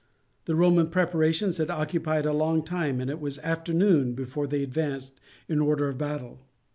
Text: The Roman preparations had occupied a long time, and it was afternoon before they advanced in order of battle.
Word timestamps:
The 0.45 0.55
Roman 0.55 0.87
preparations 0.89 1.57
had 1.57 1.69
occupied 1.69 2.25
a 2.25 2.33
long 2.33 2.63
time, 2.65 2.99
and 2.99 3.07
it 3.07 3.19
was 3.19 3.37
afternoon 3.37 4.13
before 4.13 4.47
they 4.47 4.63
advanced 4.63 5.21
in 5.47 5.59
order 5.59 5.89
of 5.89 5.99
battle. 5.99 6.39